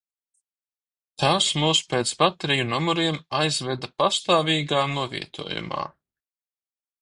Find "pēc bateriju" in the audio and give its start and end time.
1.91-2.65